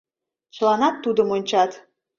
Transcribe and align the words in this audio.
Чыланат 0.55 0.95
тудым 1.03 1.27
ончат. 1.35 1.71